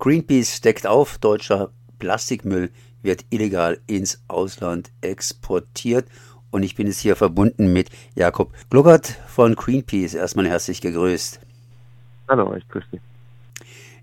Greenpeace 0.00 0.62
deckt 0.62 0.86
auf, 0.86 1.18
deutscher 1.18 1.72
Plastikmüll 1.98 2.70
wird 3.02 3.26
illegal 3.28 3.78
ins 3.86 4.22
Ausland 4.28 4.90
exportiert. 5.02 6.08
Und 6.50 6.62
ich 6.62 6.74
bin 6.74 6.86
jetzt 6.86 7.00
hier 7.00 7.16
verbunden 7.16 7.70
mit 7.74 7.90
Jakob 8.14 8.54
Gluckert 8.70 9.08
von 9.28 9.54
Greenpeace. 9.54 10.14
Erstmal 10.14 10.48
herzlich 10.48 10.80
gegrüßt. 10.80 11.40
Hallo, 12.28 12.54
ich 12.54 12.66
grüße 12.68 12.86
Sie. 12.92 13.00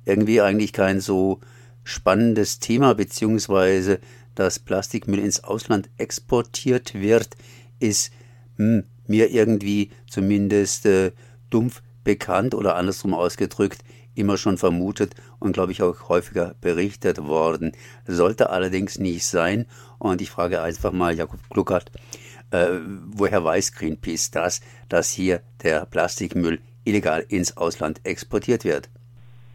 Irgendwie 0.05 0.39
eigentlich 0.39 0.71
kein 0.71 1.01
so 1.01 1.39
spannendes 1.83 2.59
Thema, 2.59 2.93
beziehungsweise 2.93 3.99
dass 4.35 4.59
Plastikmüll 4.59 5.17
ins 5.17 5.43
Ausland 5.43 5.89
exportiert 5.97 6.93
wird, 6.93 7.35
ist 7.79 8.11
hm, 8.57 8.83
mir 9.07 9.31
irgendwie 9.31 9.89
zumindest 10.07 10.85
äh, 10.85 11.11
dumpf 11.49 11.81
bekannt 12.03 12.53
oder 12.53 12.75
andersrum 12.75 13.15
ausgedrückt 13.15 13.83
immer 14.17 14.37
schon 14.37 14.57
vermutet 14.57 15.15
und 15.39 15.53
glaube 15.53 15.71
ich 15.71 15.81
auch 15.81 16.09
häufiger 16.09 16.55
berichtet 16.61 17.23
worden. 17.23 17.71
Sollte 18.05 18.49
allerdings 18.49 18.99
nicht 18.99 19.25
sein. 19.25 19.65
Und 19.99 20.21
ich 20.21 20.29
frage 20.29 20.61
einfach 20.61 20.91
mal 20.91 21.13
Jakob 21.13 21.39
Gluckert, 21.49 21.91
äh, 22.51 22.67
woher 23.07 23.43
weiß 23.43 23.73
Greenpeace 23.73 24.31
das, 24.31 24.61
dass 24.89 25.11
hier 25.11 25.41
der 25.63 25.85
Plastikmüll 25.85 26.59
illegal 26.85 27.25
ins 27.27 27.57
Ausland 27.57 28.01
exportiert 28.05 28.63
wird? 28.63 28.89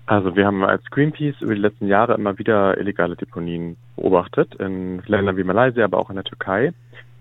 Also 0.07 0.37
wir 0.37 0.47
haben 0.47 0.65
als 0.65 0.85
Greenpeace 0.91 1.41
über 1.41 1.55
die 1.55 1.61
letzten 1.61 1.87
Jahre 1.87 2.15
immer 2.15 2.39
wieder 2.39 2.77
illegale 2.77 3.17
Deponien 3.17 3.77
beobachtet, 3.97 4.55
in 4.57 5.01
Ländern 5.07 5.37
wie 5.37 5.45
Malaysia, 5.45 5.85
aber 5.85 5.99
auch 5.99 6.11
in 6.11 6.17
der 6.17 6.25
Türkei. 6.25 6.73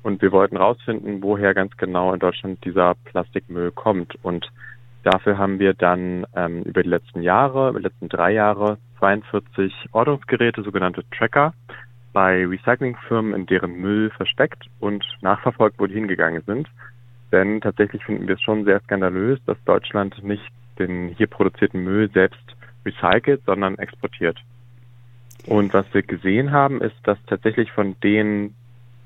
Und 0.04 0.22
wir 0.22 0.32
wollten 0.32 0.58
herausfinden, 0.58 1.22
woher 1.22 1.54
ganz 1.54 1.78
genau 1.78 2.12
in 2.14 2.20
Deutschland 2.20 2.64
dieser 2.66 2.96
Plastikmüll 3.06 3.72
kommt. 3.72 4.16
Und 4.24 4.52
dafür 5.04 5.38
haben 5.38 5.60
wir 5.60 5.74
dann 5.74 6.26
ähm, 6.36 6.64
über 6.64 6.84
die 6.84 6.90
letzten 6.90 7.22
Jahre, 7.22 7.70
über 7.70 7.80
die 7.80 7.86
letzten 7.86 8.10
drei 8.10 8.32
Jahre, 8.32 8.78
42 9.00 9.74
Ortungsgeräte, 9.92 10.64
sogenannte 10.64 11.04
Tracker, 11.12 11.54
bei 12.14 12.46
Recyclingfirmen 12.46 13.34
in 13.34 13.46
deren 13.46 13.74
Müll 13.74 14.10
versteckt 14.12 14.66
und 14.80 15.06
nachverfolgt, 15.22 15.80
wo 15.80 15.88
die 15.88 15.94
hingegangen 15.94 16.44
sind. 16.46 16.68
Denn 17.32 17.62
tatsächlich 17.62 18.04
finden 18.04 18.28
wir 18.28 18.36
es 18.36 18.42
schon 18.42 18.66
sehr 18.66 18.82
skandalös, 18.82 19.40
dass 19.46 19.58
Deutschland 19.64 20.22
nicht 20.24 20.52
den 20.80 21.10
hier 21.10 21.28
produzierten 21.28 21.84
Müll 21.84 22.10
selbst 22.12 22.56
recycelt, 22.86 23.42
sondern 23.46 23.78
exportiert. 23.78 24.38
Und 25.46 25.74
was 25.74 25.86
wir 25.94 26.04
gesehen 26.04 26.52
haben, 26.52 26.82
ist, 26.82 26.96
dass 27.04 27.18
tatsächlich 27.26 27.72
von 27.72 27.96
den 28.04 28.56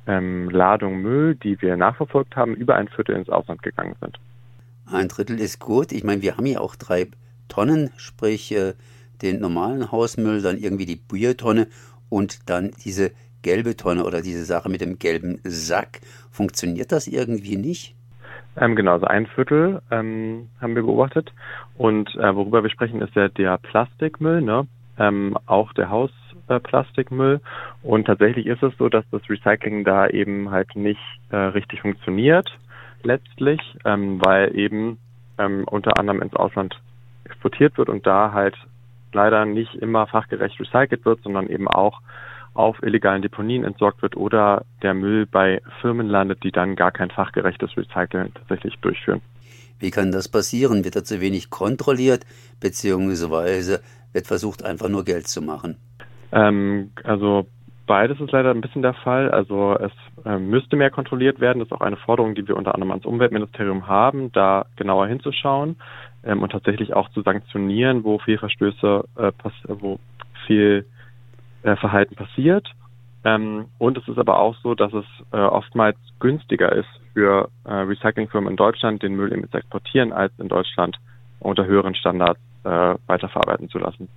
ähm, 0.08 0.50
Ladungen 0.50 1.02
Müll, 1.02 1.36
die 1.36 1.62
wir 1.62 1.78
nachverfolgt 1.78 2.36
haben, 2.36 2.56
über 2.56 2.76
ein 2.76 2.88
Viertel 2.90 3.16
ins 3.16 3.30
Ausland 3.30 3.64
gegangen 3.64 3.96
sind. 4.02 4.18
Ein 4.92 5.08
Drittel 5.08 5.40
ist 5.40 5.60
gut. 5.60 5.92
Ich 5.92 6.04
meine, 6.04 6.22
wir 6.22 6.38
haben 6.38 6.46
ja 6.46 6.60
auch 6.60 6.76
drei 6.76 7.08
Tonnen, 7.48 7.90
sprich 7.98 8.52
äh, 8.52 8.74
den 9.22 9.40
normalen 9.40 9.92
Hausmüll, 9.92 10.42
dann 10.42 10.58
irgendwie 10.58 10.86
die 10.86 10.96
Biotonne 10.96 11.68
und 12.10 12.50
dann 12.50 12.72
diese 12.84 13.12
gelbe 13.42 13.76
Tonne 13.76 14.06
oder 14.06 14.22
diese 14.22 14.46
Sache 14.46 14.70
mit 14.70 14.82
dem 14.82 15.00
gelben 15.00 15.40
Sack. 15.44 16.02
Funktioniert 16.32 16.92
das 16.92 17.08
irgendwie 17.08 17.58
nicht? 17.58 17.96
Ähm, 18.58 18.76
genau, 18.76 18.94
also 18.94 19.06
ein 19.08 19.28
Viertel 19.28 19.82
ähm, 19.92 20.50
haben 20.62 20.76
wir 20.76 20.84
beobachtet. 20.84 21.34
Und 21.78 22.14
äh, 22.16 22.36
worüber 22.36 22.64
wir 22.64 22.70
sprechen, 22.70 23.02
ist 23.02 23.16
ja 23.16 23.28
der 23.28 23.58
Plastikmüll, 23.58 24.42
ne? 24.42 24.68
ähm, 24.98 25.38
auch 25.46 25.74
der 25.74 25.90
Hausplastikmüll. 25.90 27.36
Äh, 27.36 27.88
und 27.88 28.06
tatsächlich 28.06 28.46
ist 28.46 28.64
es 28.64 28.74
so, 28.78 28.88
dass 28.90 29.04
das 29.12 29.22
Recycling 29.30 29.84
da 29.84 30.08
eben 30.08 30.52
halt 30.52 30.76
nicht 30.76 31.02
äh, 31.32 31.38
richtig 31.38 31.82
funktioniert 31.82 32.50
letztlich, 33.04 33.60
ähm, 33.86 34.20
weil 34.24 34.56
eben 34.58 34.98
ähm, 35.38 35.66
unter 35.66 36.00
anderem 36.00 36.22
ins 36.22 36.36
Ausland 36.36 36.80
exportiert 37.26 37.78
wird 37.78 37.90
und 37.90 38.06
da 38.06 38.32
halt 38.32 38.56
leider 39.14 39.46
nicht 39.46 39.74
immer 39.76 40.08
fachgerecht 40.08 40.60
recycelt 40.60 41.06
wird, 41.06 41.22
sondern 41.24 41.48
eben 41.48 41.68
auch 41.68 42.02
auf 42.54 42.82
illegalen 42.84 43.22
Deponien 43.22 43.64
entsorgt 43.64 44.02
wird 44.02 44.16
oder 44.16 44.66
der 44.82 44.94
Müll 44.94 45.26
bei 45.26 45.62
Firmen 45.82 46.08
landet, 46.08 46.44
die 46.44 46.52
dann 46.52 46.76
gar 46.76 46.92
kein 46.92 47.12
fachgerechtes 47.12 47.76
Recycling 47.76 48.34
tatsächlich 48.34 48.76
durchführen. 48.80 49.22
Wie 49.78 49.92
kann 49.92 50.12
das 50.12 50.30
passieren? 50.30 50.86
Wird 50.86 50.96
da 50.96 51.04
zu 51.04 51.20
wenig 51.20 51.50
kontrolliert, 51.50 52.26
beziehungsweise 52.62 53.82
wird 54.14 54.28
versucht, 54.28 54.64
einfach 54.64 54.88
nur 54.88 55.04
Geld 55.04 55.28
zu 55.28 55.42
machen? 55.42 55.78
Ähm, 56.32 56.92
also 57.04 57.48
beides 57.88 58.20
ist 58.20 58.32
leider 58.32 58.52
ein 58.52 58.62
bisschen 58.62 58.82
der 58.82 58.94
Fall. 58.94 59.32
Also 59.32 59.78
es 59.78 59.92
äh, 60.26 60.38
müsste 60.38 60.76
mehr 60.76 60.90
kontrolliert 60.90 61.40
werden. 61.40 61.60
Das 61.60 61.68
ist 61.68 61.72
auch 61.72 61.82
eine 61.82 61.98
Forderung, 61.98 62.36
die 62.36 62.48
wir 62.48 62.58
unter 62.58 62.74
anderem 62.74 62.92
ans 62.92 63.06
Umweltministerium 63.06 63.88
haben, 63.88 64.32
da 64.32 64.66
genauer 64.76 65.08
hinzuschauen 65.08 65.78
ähm, 66.24 66.42
und 66.42 66.52
tatsächlich 66.52 66.94
auch 66.94 67.10
zu 67.10 67.22
sanktionieren, 67.22 68.04
wo 68.04 68.20
viel 68.20 68.38
Verstöße, 68.38 69.06
äh, 69.18 69.32
wo 69.68 70.00
viel 70.46 70.86
äh, 71.64 71.76
Verhalten 71.76 72.16
passiert. 72.16 72.68
Ähm, 73.24 73.66
und 73.78 73.98
es 73.98 74.08
ist 74.08 74.18
aber 74.18 74.40
auch 74.40 74.56
so, 74.62 74.76
dass 74.76 74.94
es 74.94 75.06
oftmals 75.32 75.98
günstiger 76.20 76.72
ist 76.72 76.88
für 77.14 77.50
Recyclingfirmen 77.66 78.52
in 78.52 78.56
Deutschland, 78.56 79.02
den 79.02 79.16
Müll 79.16 79.34
eben 79.34 79.50
zu 79.50 79.58
exportieren, 79.58 80.14
als 80.14 80.32
in 80.38 80.48
Deutschland 80.48 80.98
unter 81.40 81.66
höheren 81.66 81.96
Standards 81.96 82.40
weiterverarbeiten 82.64 83.70
zu 83.70 83.80
lassen. 83.80 84.10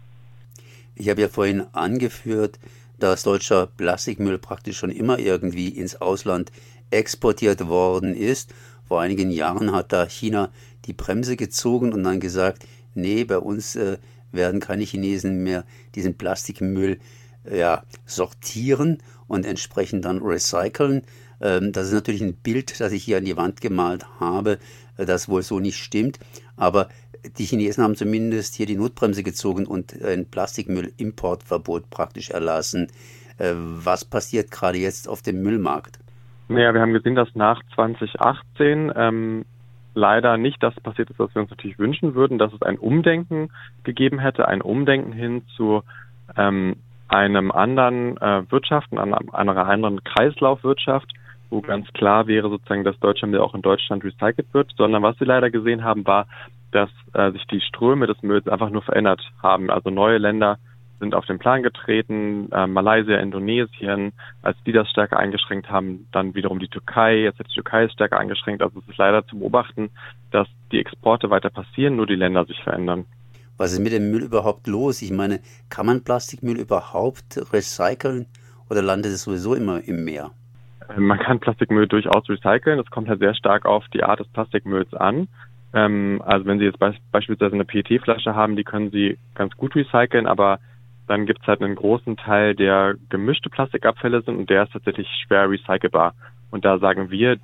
Ich 0.94 1.08
habe 1.08 1.20
ja 1.22 1.28
vorhin 1.28 1.62
angeführt, 1.72 2.58
dass 2.98 3.22
deutscher 3.22 3.66
Plastikmüll 3.66 4.38
praktisch 4.38 4.78
schon 4.78 4.90
immer 4.90 5.18
irgendwie 5.18 5.68
ins 5.68 6.00
Ausland 6.00 6.52
exportiert 6.90 7.68
worden 7.68 8.14
ist. 8.14 8.54
Vor 8.86 9.00
einigen 9.00 9.30
Jahren 9.30 9.72
hat 9.72 9.92
da 9.92 10.06
China 10.06 10.50
die 10.86 10.92
Bremse 10.92 11.36
gezogen 11.36 11.92
und 11.92 12.02
dann 12.04 12.20
gesagt, 12.20 12.66
nee, 12.94 13.24
bei 13.24 13.38
uns 13.38 13.76
äh, 13.76 13.98
werden 14.32 14.60
keine 14.60 14.84
Chinesen 14.84 15.42
mehr 15.42 15.64
diesen 15.94 16.16
Plastikmüll 16.16 16.98
ja, 17.50 17.82
sortieren 18.06 18.98
und 19.26 19.46
entsprechend 19.46 20.04
dann 20.04 20.22
recyceln. 20.22 21.02
Ähm, 21.40 21.72
das 21.72 21.88
ist 21.88 21.92
natürlich 21.92 22.22
ein 22.22 22.34
Bild, 22.34 22.80
das 22.80 22.92
ich 22.92 23.04
hier 23.04 23.18
an 23.18 23.24
die 23.24 23.36
Wand 23.36 23.60
gemalt 23.60 24.06
habe, 24.20 24.52
äh, 24.52 24.58
das 25.06 25.28
wohl 25.28 25.42
so 25.42 25.60
nicht 25.60 25.76
stimmt. 25.76 26.18
Aber 26.56 26.88
die 27.38 27.44
Chinesen 27.44 27.84
haben 27.84 27.96
zumindest 27.96 28.54
hier 28.54 28.66
die 28.66 28.76
Notbremse 28.76 29.22
gezogen 29.22 29.66
und 29.66 29.94
ein 30.02 30.30
Plastikmüllimportverbot 30.30 31.90
praktisch 31.90 32.30
erlassen. 32.30 32.88
Äh, 33.38 33.52
was 33.54 34.04
passiert 34.04 34.50
gerade 34.50 34.78
jetzt 34.78 35.08
auf 35.08 35.22
dem 35.22 35.42
Müllmarkt? 35.42 35.98
Naja, 36.48 36.72
wir 36.72 36.80
haben 36.80 36.92
gesehen, 36.92 37.14
dass 37.14 37.28
nach 37.34 37.60
2018 37.74 38.92
ähm, 38.96 39.44
leider 39.94 40.38
nicht 40.38 40.62
das 40.62 40.74
passiert 40.80 41.10
ist, 41.10 41.18
was 41.18 41.34
wir 41.34 41.42
uns 41.42 41.50
natürlich 41.50 41.78
wünschen 41.78 42.14
würden, 42.14 42.38
dass 42.38 42.52
es 42.52 42.62
ein 42.62 42.78
Umdenken 42.78 43.50
gegeben 43.84 44.18
hätte, 44.18 44.48
ein 44.48 44.62
Umdenken 44.62 45.12
hin 45.12 45.42
zu 45.56 45.82
ähm, 46.36 46.76
einem 47.08 47.50
anderen 47.50 48.16
äh, 48.18 48.50
Wirtschaft, 48.50 48.92
einer, 48.92 49.18
einer 49.32 49.56
anderen 49.66 50.04
Kreislaufwirtschaft, 50.04 51.12
wo 51.50 51.60
ganz 51.60 51.86
klar 51.92 52.26
wäre 52.26 52.48
sozusagen, 52.48 52.84
dass 52.84 52.98
Deutschland 53.00 53.36
auch 53.36 53.54
in 53.54 53.62
Deutschland 53.62 54.04
recycelt 54.04 54.52
wird, 54.52 54.72
sondern 54.76 55.02
was 55.02 55.18
wir 55.20 55.26
leider 55.26 55.50
gesehen 55.50 55.84
haben, 55.84 56.06
war, 56.06 56.26
dass 56.70 56.90
äh, 57.14 57.30
sich 57.32 57.46
die 57.46 57.60
Ströme 57.60 58.06
des 58.06 58.22
Mülls 58.22 58.46
einfach 58.46 58.70
nur 58.70 58.82
verändert 58.82 59.22
haben. 59.42 59.70
Also 59.70 59.90
neue 59.90 60.18
Länder 60.18 60.58
sind 61.00 61.14
auf 61.14 61.26
den 61.26 61.38
Plan 61.38 61.62
getreten, 61.62 62.50
äh, 62.52 62.66
Malaysia, 62.66 63.16
Indonesien, 63.18 64.12
als 64.42 64.56
die 64.66 64.72
das 64.72 64.90
stärker 64.90 65.18
eingeschränkt 65.18 65.70
haben, 65.70 66.08
dann 66.12 66.34
wiederum 66.34 66.58
die 66.58 66.68
Türkei, 66.68 67.20
jetzt 67.20 67.38
hat 67.38 67.48
die 67.48 67.54
Türkei 67.54 67.84
es 67.84 67.92
stärker 67.92 68.18
eingeschränkt. 68.18 68.62
Also 68.62 68.80
es 68.80 68.88
ist 68.88 68.98
leider 68.98 69.26
zu 69.26 69.38
beobachten, 69.38 69.90
dass 70.30 70.48
die 70.72 70.80
Exporte 70.80 71.30
weiter 71.30 71.50
passieren, 71.50 71.96
nur 71.96 72.06
die 72.06 72.16
Länder 72.16 72.44
sich 72.44 72.60
verändern. 72.62 73.06
Was 73.56 73.72
ist 73.72 73.80
mit 73.80 73.92
dem 73.92 74.10
Müll 74.10 74.22
überhaupt 74.22 74.66
los? 74.66 75.02
Ich 75.02 75.10
meine, 75.10 75.40
kann 75.68 75.86
man 75.86 76.04
Plastikmüll 76.04 76.58
überhaupt 76.58 77.40
recyceln 77.52 78.26
oder 78.68 78.82
landet 78.82 79.12
es 79.12 79.24
sowieso 79.24 79.54
immer 79.54 79.82
im 79.82 80.04
Meer? 80.04 80.30
Man 80.96 81.18
kann 81.18 81.40
Plastikmüll 81.40 81.86
durchaus 81.86 82.28
recyceln. 82.28 82.78
Es 82.78 82.90
kommt 82.90 83.08
halt 83.08 83.20
sehr 83.20 83.34
stark 83.34 83.66
auf 83.66 83.84
die 83.92 84.02
Art 84.02 84.20
des 84.20 84.28
Plastikmülls 84.28 84.94
an. 84.94 85.28
Ähm, 85.74 86.22
also 86.24 86.46
wenn 86.46 86.58
Sie 86.58 86.64
jetzt 86.64 86.78
be 86.78 86.94
beispielsweise 87.12 87.54
eine 87.54 87.64
PET-Flasche 87.64 88.34
haben, 88.34 88.56
die 88.56 88.64
können 88.64 88.90
Sie 88.90 89.18
ganz 89.34 89.54
gut 89.56 89.74
recyceln, 89.74 90.26
aber 90.26 90.60
dann 91.06 91.26
gibt 91.26 91.42
es 91.42 91.46
halt 91.46 91.62
einen 91.62 91.74
großen 91.74 92.16
Teil, 92.16 92.54
der 92.54 92.94
gemischte 93.08 93.50
Plastikabfälle 93.50 94.22
sind 94.22 94.36
und 94.36 94.50
der 94.50 94.64
ist 94.64 94.72
tatsächlich 94.72 95.08
schwer 95.26 95.50
recycelbar. 95.50 96.14
Und 96.50 96.64
da 96.64 96.78
sagen 96.78 97.10
wir, 97.10 97.38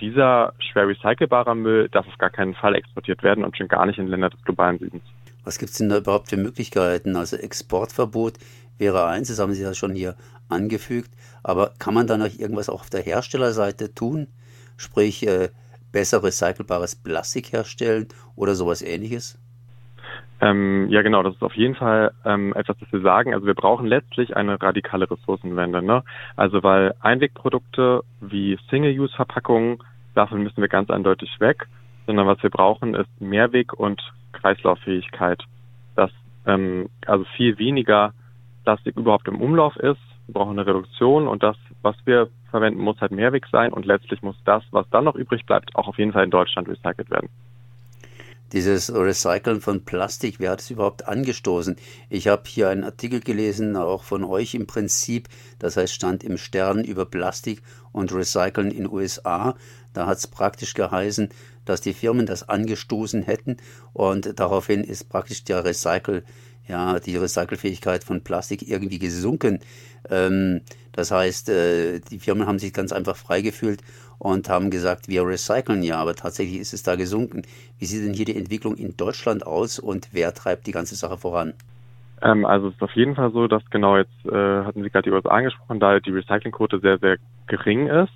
dieser 0.00 0.54
schwer 0.58 0.88
recycelbare 0.88 1.54
Müll 1.54 1.88
darf 1.90 2.06
auf 2.06 2.18
gar 2.18 2.30
keinen 2.30 2.54
Fall 2.54 2.74
exportiert 2.74 3.22
werden 3.22 3.44
und 3.44 3.56
schon 3.56 3.68
gar 3.68 3.86
nicht 3.86 3.98
in 3.98 4.08
Länder 4.08 4.30
des 4.30 4.42
globalen 4.44 4.78
Südens. 4.78 5.02
Was 5.44 5.58
gibt 5.58 5.70
es 5.70 5.78
denn 5.78 5.88
da 5.88 5.98
überhaupt 5.98 6.28
für 6.28 6.36
Möglichkeiten? 6.36 7.16
Also 7.16 7.36
Exportverbot 7.36 8.34
wäre 8.80 9.06
eins, 9.06 9.28
das 9.28 9.38
haben 9.38 9.52
Sie 9.52 9.62
ja 9.62 9.74
schon 9.74 9.94
hier 9.94 10.16
angefügt, 10.48 11.10
aber 11.42 11.72
kann 11.78 11.94
man 11.94 12.06
da 12.06 12.16
noch 12.16 12.26
irgendwas 12.38 12.68
auch 12.68 12.80
auf 12.80 12.90
der 12.90 13.02
Herstellerseite 13.02 13.94
tun? 13.94 14.26
Sprich, 14.76 15.26
äh, 15.26 15.50
besser 15.92 16.22
recycelbares 16.22 16.96
Plastik 16.96 17.52
herstellen 17.52 18.08
oder 18.34 18.54
sowas 18.54 18.82
ähnliches? 18.82 19.38
Ähm, 20.40 20.88
ja, 20.88 21.02
genau, 21.02 21.22
das 21.22 21.34
ist 21.34 21.42
auf 21.42 21.54
jeden 21.54 21.74
Fall 21.74 22.12
ähm, 22.24 22.54
etwas, 22.56 22.78
das 22.78 22.90
wir 22.92 23.02
sagen. 23.02 23.34
Also 23.34 23.46
wir 23.46 23.54
brauchen 23.54 23.86
letztlich 23.86 24.36
eine 24.36 24.60
radikale 24.60 25.10
Ressourcenwende. 25.10 25.82
Ne? 25.82 26.02
Also 26.36 26.62
weil 26.62 26.94
Einwegprodukte 27.00 28.02
wie 28.20 28.58
Single-Use-Verpackungen, 28.70 29.78
davon 30.14 30.42
müssen 30.42 30.62
wir 30.62 30.68
ganz 30.68 30.88
eindeutig 30.88 31.28
weg, 31.40 31.66
sondern 32.06 32.26
was 32.26 32.42
wir 32.42 32.50
brauchen, 32.50 32.94
ist 32.94 33.20
Mehrweg 33.20 33.74
und 33.74 34.00
Kreislauffähigkeit. 34.32 35.42
Das 35.94 36.10
äh, 36.46 36.52
ähm, 36.52 36.88
also 37.06 37.24
viel 37.36 37.58
weniger 37.58 38.12
Plastik 38.70 38.96
überhaupt 38.96 39.26
im 39.26 39.40
Umlauf 39.40 39.74
ist. 39.76 39.98
Wir 40.26 40.34
brauchen 40.34 40.56
eine 40.56 40.64
Reduktion 40.64 41.26
und 41.26 41.42
das, 41.42 41.56
was 41.82 41.96
wir 42.04 42.28
verwenden, 42.50 42.80
muss 42.80 43.00
halt 43.00 43.10
Mehrweg 43.10 43.46
sein 43.50 43.72
und 43.72 43.84
letztlich 43.84 44.22
muss 44.22 44.36
das, 44.44 44.62
was 44.70 44.88
dann 44.90 45.02
noch 45.02 45.16
übrig 45.16 45.44
bleibt, 45.44 45.74
auch 45.74 45.88
auf 45.88 45.98
jeden 45.98 46.12
Fall 46.12 46.22
in 46.22 46.30
Deutschland 46.30 46.68
recycelt 46.68 47.10
werden 47.10 47.28
dieses 48.52 48.92
Recyceln 48.92 49.60
von 49.60 49.84
Plastik, 49.84 50.40
wer 50.40 50.50
hat 50.50 50.60
es 50.60 50.70
überhaupt 50.70 51.06
angestoßen? 51.06 51.76
Ich 52.08 52.26
habe 52.26 52.42
hier 52.46 52.68
einen 52.68 52.82
Artikel 52.82 53.20
gelesen, 53.20 53.76
auch 53.76 54.02
von 54.02 54.24
euch 54.24 54.54
im 54.54 54.66
Prinzip, 54.66 55.28
das 55.60 55.76
heißt 55.76 55.94
stand 55.94 56.24
im 56.24 56.36
Stern 56.36 56.82
über 56.82 57.06
Plastik 57.06 57.62
und 57.92 58.12
Recyceln 58.12 58.72
in 58.72 58.90
USA. 58.90 59.54
Da 59.92 60.06
hat 60.06 60.18
es 60.18 60.26
praktisch 60.26 60.74
geheißen, 60.74 61.28
dass 61.64 61.80
die 61.80 61.92
Firmen 61.92 62.26
das 62.26 62.48
angestoßen 62.48 63.22
hätten 63.22 63.58
und 63.92 64.40
daraufhin 64.40 64.82
ist 64.82 65.08
praktisch 65.08 65.44
der 65.44 65.64
Recycle, 65.64 66.24
ja, 66.70 67.00
die 67.00 67.16
Recycelfähigkeit 67.16 68.04
von 68.04 68.22
Plastik 68.22 68.66
irgendwie 68.68 68.98
gesunken. 68.98 69.60
Ähm, 70.08 70.62
das 70.92 71.10
heißt, 71.10 71.48
äh, 71.50 72.00
die 72.00 72.18
Firmen 72.18 72.46
haben 72.46 72.58
sich 72.58 72.72
ganz 72.72 72.92
einfach 72.92 73.16
freigefühlt 73.16 73.82
und 74.18 74.48
haben 74.48 74.70
gesagt, 74.70 75.08
wir 75.08 75.26
recyceln 75.26 75.82
ja, 75.82 75.96
aber 75.96 76.14
tatsächlich 76.14 76.60
ist 76.60 76.72
es 76.72 76.82
da 76.82 76.96
gesunken. 76.96 77.42
Wie 77.78 77.86
sieht 77.86 78.06
denn 78.06 78.14
hier 78.14 78.26
die 78.26 78.36
Entwicklung 78.36 78.76
in 78.76 78.96
Deutschland 78.96 79.46
aus 79.46 79.78
und 79.78 80.08
wer 80.12 80.32
treibt 80.34 80.66
die 80.66 80.72
ganze 80.72 80.94
Sache 80.94 81.16
voran? 81.16 81.54
Ähm, 82.22 82.44
also 82.44 82.68
es 82.68 82.74
ist 82.74 82.82
auf 82.82 82.94
jeden 82.94 83.14
Fall 83.14 83.32
so, 83.32 83.48
dass 83.48 83.62
genau 83.70 83.96
jetzt 83.96 84.26
äh, 84.26 84.64
hatten 84.64 84.82
Sie 84.82 84.90
gerade 84.90 85.08
die 85.08 85.14
USA 85.14 85.30
angesprochen, 85.30 85.80
da 85.80 85.98
die 86.00 86.10
Recyclingquote 86.10 86.80
sehr, 86.80 86.98
sehr 86.98 87.16
gering 87.46 87.88
ist. 87.88 88.12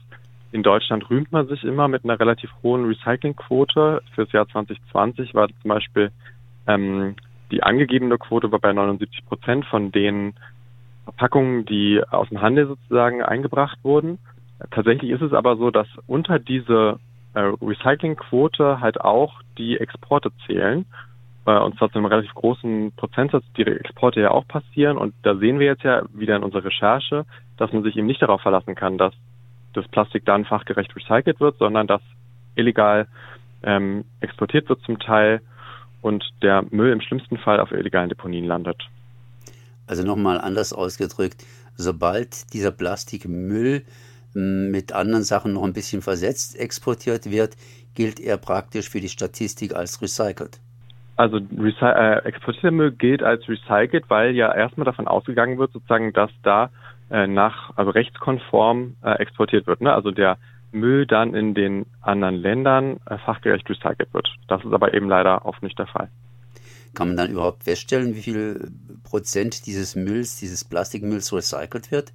In 0.52 0.62
Deutschland 0.62 1.08
rühmt 1.10 1.32
man 1.32 1.48
sich 1.48 1.64
immer 1.64 1.88
mit 1.88 2.04
einer 2.04 2.20
relativ 2.20 2.50
hohen 2.62 2.84
Recyclingquote. 2.84 4.02
Fürs 4.14 4.30
Jahr 4.32 4.46
2020 4.48 5.34
war 5.34 5.48
zum 5.48 5.68
Beispiel 5.68 6.12
ähm, 6.66 7.16
die 7.54 7.62
angegebene 7.62 8.18
Quote 8.18 8.50
war 8.50 8.58
bei 8.58 8.72
79 8.72 9.26
Prozent 9.26 9.64
von 9.66 9.92
den 9.92 10.34
Verpackungen, 11.04 11.64
die 11.64 12.02
aus 12.10 12.28
dem 12.28 12.42
Handel 12.42 12.66
sozusagen 12.66 13.22
eingebracht 13.22 13.78
wurden. 13.84 14.18
Tatsächlich 14.72 15.12
ist 15.12 15.22
es 15.22 15.32
aber 15.32 15.56
so, 15.56 15.70
dass 15.70 15.86
unter 16.08 16.40
diese 16.40 16.98
äh, 17.34 17.52
Recyclingquote 17.62 18.80
halt 18.80 19.00
auch 19.00 19.40
die 19.56 19.78
Exporte 19.78 20.30
zählen. 20.46 20.84
Äh, 21.46 21.58
und 21.58 21.78
zwar 21.78 21.90
zu 21.90 21.98
einem 21.98 22.06
relativ 22.06 22.34
großen 22.34 22.92
Prozentsatz, 22.96 23.44
die 23.56 23.62
Exporte 23.62 24.20
ja 24.20 24.32
auch 24.32 24.48
passieren. 24.48 24.96
Und 24.96 25.14
da 25.22 25.36
sehen 25.36 25.60
wir 25.60 25.66
jetzt 25.66 25.84
ja 25.84 26.02
wieder 26.12 26.34
in 26.34 26.42
unserer 26.42 26.64
Recherche, 26.64 27.24
dass 27.56 27.72
man 27.72 27.84
sich 27.84 27.96
eben 27.96 28.06
nicht 28.08 28.22
darauf 28.22 28.40
verlassen 28.40 28.74
kann, 28.74 28.98
dass 28.98 29.14
das 29.74 29.86
Plastik 29.88 30.24
dann 30.24 30.44
fachgerecht 30.44 30.94
recycelt 30.96 31.38
wird, 31.38 31.58
sondern 31.58 31.86
dass 31.86 32.02
illegal 32.56 33.06
ähm, 33.62 34.04
exportiert 34.20 34.68
wird 34.68 34.80
zum 34.82 34.98
Teil 34.98 35.40
und 36.04 36.22
der 36.42 36.66
Müll 36.70 36.92
im 36.92 37.00
schlimmsten 37.00 37.38
Fall 37.38 37.58
auf 37.60 37.72
illegalen 37.72 38.10
Deponien 38.10 38.44
landet. 38.44 38.76
Also 39.86 40.04
nochmal 40.04 40.38
anders 40.38 40.74
ausgedrückt, 40.74 41.42
sobald 41.76 42.52
dieser 42.52 42.72
Plastikmüll 42.72 43.82
hm, 44.34 44.70
mit 44.70 44.92
anderen 44.92 45.24
Sachen 45.24 45.54
noch 45.54 45.64
ein 45.64 45.72
bisschen 45.72 46.02
versetzt 46.02 46.60
exportiert 46.60 47.30
wird, 47.30 47.56
gilt 47.94 48.20
er 48.20 48.36
praktisch 48.36 48.90
für 48.90 49.00
die 49.00 49.08
Statistik 49.08 49.74
als 49.74 50.02
recycelt. 50.02 50.60
Also 51.16 51.38
äh, 51.38 52.24
exportierter 52.24 52.70
Müll 52.70 52.92
gilt 52.92 53.22
als 53.22 53.48
recycelt, 53.48 54.04
weil 54.08 54.34
ja 54.34 54.54
erstmal 54.54 54.84
davon 54.84 55.08
ausgegangen 55.08 55.58
wird, 55.58 55.72
sozusagen, 55.72 56.12
dass 56.12 56.30
da 56.42 56.68
äh, 57.10 57.26
nach, 57.26 57.70
also 57.76 57.90
rechtskonform 57.90 58.96
äh, 59.02 59.12
exportiert 59.20 59.66
wird. 59.66 59.80
Ne? 59.80 59.94
Also 59.94 60.10
der 60.10 60.36
Müll 60.74 61.06
dann 61.06 61.34
in 61.34 61.54
den 61.54 61.86
anderen 62.00 62.34
Ländern 62.34 62.98
äh, 63.06 63.18
fachgerecht 63.18 63.68
recycelt 63.68 64.12
wird. 64.12 64.28
Das 64.48 64.64
ist 64.64 64.72
aber 64.72 64.94
eben 64.94 65.08
leider 65.08 65.46
oft 65.46 65.62
nicht 65.62 65.78
der 65.78 65.86
Fall. 65.86 66.08
Kann 66.94 67.08
man 67.08 67.16
dann 67.16 67.30
überhaupt 67.30 67.64
feststellen, 67.64 68.14
wie 68.14 68.22
viel 68.22 68.70
Prozent 69.02 69.66
dieses 69.66 69.96
Mülls, 69.96 70.36
dieses 70.38 70.64
Plastikmülls 70.64 71.32
recycelt 71.32 71.90
wird? 71.90 72.12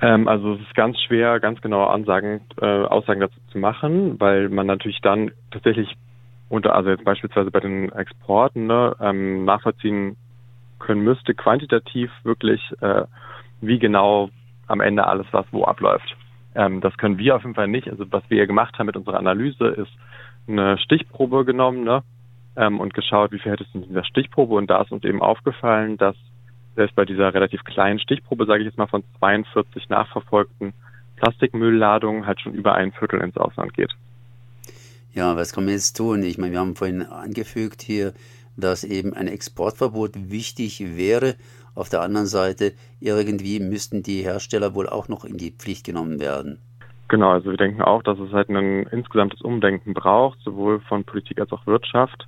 Ähm, 0.00 0.28
also 0.28 0.54
es 0.54 0.60
ist 0.60 0.74
ganz 0.74 0.98
schwer, 1.00 1.40
ganz 1.40 1.60
genaue 1.60 1.90
Ansagen, 1.90 2.40
äh, 2.60 2.66
Aussagen 2.66 3.20
dazu 3.20 3.38
zu 3.50 3.58
machen, 3.58 4.18
weil 4.20 4.48
man 4.48 4.66
natürlich 4.66 5.00
dann 5.02 5.32
tatsächlich 5.50 5.96
unter, 6.48 6.74
also 6.74 6.90
jetzt 6.90 7.04
beispielsweise 7.04 7.50
bei 7.50 7.60
den 7.60 7.90
Exporten, 7.92 8.66
ne, 8.66 8.96
ähm, 9.00 9.44
nachvollziehen 9.44 10.16
können 10.78 11.02
müsste, 11.02 11.34
quantitativ 11.34 12.10
wirklich, 12.22 12.62
äh, 12.80 13.04
wie 13.60 13.78
genau 13.78 14.30
am 14.66 14.80
Ende 14.80 15.06
alles 15.06 15.26
was 15.32 15.46
wo 15.50 15.64
abläuft. 15.64 16.16
Ähm, 16.58 16.80
das 16.80 16.96
können 16.98 17.18
wir 17.18 17.36
auf 17.36 17.42
jeden 17.42 17.54
Fall 17.54 17.68
nicht. 17.68 17.88
Also 17.88 18.04
was 18.10 18.24
wir 18.28 18.46
gemacht 18.48 18.78
haben 18.78 18.86
mit 18.86 18.96
unserer 18.96 19.18
Analyse 19.18 19.68
ist 19.68 19.92
eine 20.48 20.76
Stichprobe 20.78 21.44
genommen, 21.44 21.84
ne, 21.84 22.02
ähm, 22.56 22.80
und 22.80 22.94
geschaut, 22.94 23.30
wie 23.30 23.38
viel 23.38 23.52
hätte 23.52 23.62
es 23.64 23.74
in 23.74 23.86
dieser 23.86 24.04
Stichprobe. 24.04 24.56
Und 24.56 24.68
da 24.68 24.82
ist 24.82 24.90
uns 24.90 25.04
eben 25.04 25.22
aufgefallen, 25.22 25.96
dass 25.98 26.16
selbst 26.74 26.96
bei 26.96 27.04
dieser 27.04 27.32
relativ 27.32 27.62
kleinen 27.62 28.00
Stichprobe, 28.00 28.44
sage 28.44 28.60
ich 28.60 28.66
jetzt 28.66 28.76
mal, 28.76 28.88
von 28.88 29.04
42 29.20 29.88
nachverfolgten 29.88 30.72
Plastikmüllladungen 31.16 32.26
halt 32.26 32.40
schon 32.40 32.54
über 32.54 32.74
ein 32.74 32.90
Viertel 32.90 33.20
ins 33.20 33.36
Ausland 33.36 33.74
geht. 33.74 33.94
Ja, 35.14 35.36
was 35.36 35.52
kann 35.52 35.64
man 35.64 35.74
jetzt 35.74 35.96
tun? 35.96 36.24
Ich 36.24 36.38
meine, 36.38 36.52
wir 36.52 36.60
haben 36.60 36.74
vorhin 36.74 37.02
angefügt 37.02 37.82
hier, 37.82 38.14
dass 38.56 38.82
eben 38.82 39.14
ein 39.14 39.28
Exportverbot 39.28 40.30
wichtig 40.30 40.96
wäre. 40.96 41.36
Auf 41.78 41.90
der 41.90 42.02
anderen 42.02 42.26
Seite, 42.26 42.72
irgendwie 42.98 43.60
müssten 43.60 44.02
die 44.02 44.24
Hersteller 44.24 44.74
wohl 44.74 44.88
auch 44.88 45.06
noch 45.06 45.24
in 45.24 45.36
die 45.36 45.52
Pflicht 45.52 45.86
genommen 45.86 46.18
werden. 46.18 46.58
Genau, 47.06 47.30
also 47.30 47.50
wir 47.50 47.56
denken 47.56 47.82
auch, 47.82 48.02
dass 48.02 48.18
es 48.18 48.32
halt 48.32 48.48
ein 48.48 48.82
insgesamtes 48.88 49.42
Umdenken 49.42 49.94
braucht, 49.94 50.40
sowohl 50.40 50.80
von 50.80 51.04
Politik 51.04 51.40
als 51.40 51.52
auch 51.52 51.68
Wirtschaft, 51.68 52.26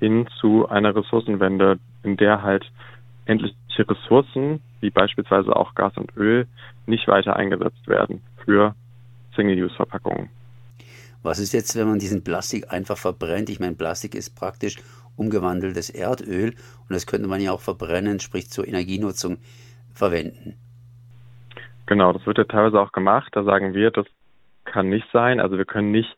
hin 0.00 0.26
zu 0.40 0.68
einer 0.68 0.96
Ressourcenwende, 0.96 1.78
in 2.02 2.16
der 2.16 2.42
halt 2.42 2.64
endliche 3.26 3.54
Ressourcen, 3.88 4.60
wie 4.80 4.90
beispielsweise 4.90 5.54
auch 5.54 5.76
Gas 5.76 5.96
und 5.96 6.16
Öl, 6.16 6.48
nicht 6.86 7.06
weiter 7.06 7.36
eingesetzt 7.36 7.86
werden 7.86 8.20
für 8.44 8.74
Single-Use-Verpackungen. 9.36 10.28
Was 11.22 11.38
ist 11.38 11.52
jetzt, 11.52 11.76
wenn 11.76 11.88
man 11.88 12.00
diesen 12.00 12.24
Plastik 12.24 12.72
einfach 12.72 12.98
verbrennt? 12.98 13.48
Ich 13.48 13.60
meine, 13.60 13.76
Plastik 13.76 14.16
ist 14.16 14.34
praktisch 14.34 14.76
umgewandeltes 15.18 15.90
Erdöl 15.90 16.50
und 16.50 16.90
das 16.90 17.06
könnte 17.06 17.28
man 17.28 17.40
ja 17.40 17.52
auch 17.52 17.60
verbrennen, 17.60 18.20
sprich 18.20 18.50
zur 18.50 18.66
Energienutzung 18.66 19.38
verwenden. 19.92 20.54
Genau, 21.86 22.12
das 22.12 22.26
wird 22.26 22.38
ja 22.38 22.44
teilweise 22.44 22.80
auch 22.80 22.92
gemacht. 22.92 23.30
Da 23.32 23.44
sagen 23.44 23.74
wir, 23.74 23.90
das 23.90 24.06
kann 24.64 24.88
nicht 24.88 25.06
sein. 25.12 25.40
Also 25.40 25.56
wir 25.56 25.64
können 25.64 25.90
nicht 25.90 26.16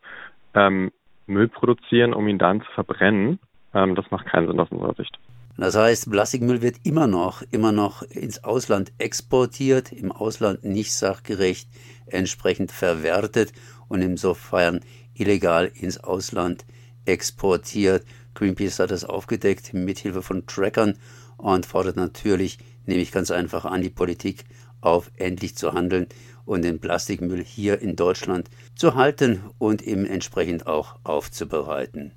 ähm, 0.53 0.91
Müll 1.27 1.47
produzieren, 1.47 2.13
um 2.13 2.27
ihn 2.27 2.37
dann 2.37 2.61
zu 2.61 2.71
verbrennen. 2.73 3.39
Ähm, 3.73 3.95
das 3.95 4.11
macht 4.11 4.27
keinen 4.27 4.47
Sinn 4.47 4.59
aus 4.59 4.69
unserer 4.69 4.93
Sicht. 4.95 5.17
Das 5.57 5.77
heißt, 5.77 6.09
Plastikmüll 6.11 6.61
wird 6.61 6.77
immer 6.83 7.07
noch, 7.07 7.41
immer 7.51 7.71
noch 7.71 8.03
ins 8.03 8.43
Ausland 8.43 8.91
exportiert, 8.97 9.91
im 9.91 10.11
Ausland 10.11 10.63
nicht 10.63 10.93
sachgerecht 10.93 11.69
entsprechend 12.05 12.71
verwertet 12.71 13.53
und 13.87 14.01
insofern 14.01 14.81
illegal 15.13 15.71
ins 15.73 16.03
Ausland 16.03 16.65
exportiert. 17.05 18.05
Greenpeace 18.33 18.79
hat 18.79 18.91
das 18.91 19.05
aufgedeckt 19.05 19.73
mit 19.73 19.99
Hilfe 19.99 20.21
von 20.21 20.45
Trackern 20.45 20.95
und 21.37 21.65
fordert 21.65 21.95
natürlich, 21.95 22.57
nämlich 22.85 23.11
ganz 23.11 23.31
einfach 23.31 23.65
an 23.65 23.81
die 23.81 23.89
Politik 23.89 24.45
auf, 24.81 25.11
endlich 25.17 25.55
zu 25.55 25.73
handeln 25.73 26.07
und 26.45 26.63
den 26.63 26.79
Plastikmüll 26.79 27.43
hier 27.43 27.81
in 27.81 27.95
Deutschland 27.95 28.49
zu 28.75 28.95
halten 28.95 29.41
und 29.59 29.81
eben 29.81 30.05
entsprechend 30.05 30.67
auch 30.67 30.95
aufzubereiten. 31.03 32.11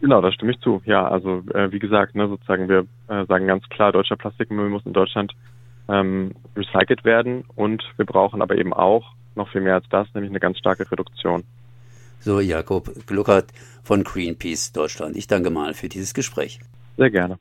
Genau, 0.00 0.20
da 0.20 0.30
stimme 0.30 0.52
ich 0.52 0.60
zu. 0.60 0.82
Ja, 0.84 1.08
also 1.08 1.42
äh, 1.54 1.72
wie 1.72 1.78
gesagt, 1.78 2.14
ne, 2.14 2.28
sozusagen 2.28 2.68
wir 2.68 2.86
äh, 3.08 3.24
sagen 3.26 3.46
ganz 3.46 3.68
klar, 3.68 3.92
deutscher 3.92 4.16
Plastikmüll 4.16 4.68
muss 4.68 4.84
in 4.84 4.92
Deutschland 4.92 5.32
ähm, 5.88 6.32
recycelt 6.54 7.04
werden 7.04 7.44
und 7.54 7.82
wir 7.96 8.04
brauchen 8.04 8.42
aber 8.42 8.56
eben 8.56 8.72
auch 8.72 9.12
noch 9.34 9.48
viel 9.50 9.60
mehr 9.60 9.74
als 9.74 9.88
das, 9.88 10.08
nämlich 10.14 10.30
eine 10.30 10.40
ganz 10.40 10.58
starke 10.58 10.90
Reduktion. 10.90 11.44
So, 12.20 12.40
Jakob 12.40 13.06
Gluckert 13.06 13.52
von 13.82 14.02
Greenpeace 14.02 14.72
Deutschland. 14.72 15.16
Ich 15.16 15.26
danke 15.26 15.50
mal 15.50 15.74
für 15.74 15.88
dieses 15.88 16.12
Gespräch. 16.12 16.60
Sehr 16.96 17.10
gerne. 17.10 17.38